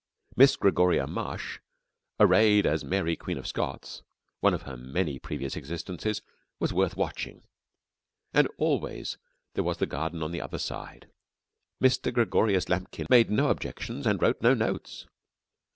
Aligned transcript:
Miss 0.35 0.55
Gregoria 0.55 1.05
Mush 1.05 1.59
arrayed 2.19 2.65
as 2.65 2.83
Mary, 2.83 3.15
Queen 3.15 3.37
of 3.37 3.45
Scots 3.45 4.01
(one 4.39 4.55
of 4.55 4.63
her 4.63 4.75
many 4.75 5.19
previous 5.19 5.55
existences) 5.55 6.23
was 6.59 6.73
worth 6.73 6.97
watching. 6.97 7.43
And 8.33 8.47
always 8.57 9.19
there 9.53 9.63
was 9.63 9.77
the 9.77 9.85
garden 9.85 10.23
on 10.23 10.31
the 10.31 10.41
other 10.41 10.57
side. 10.57 11.11
Mr. 11.79 12.11
Gregorius 12.11 12.67
Lambkin 12.67 13.05
made 13.11 13.29
no 13.29 13.49
objections 13.49 14.07
and 14.07 14.19
wrote 14.19 14.41
no 14.41 14.55
notes. 14.55 15.05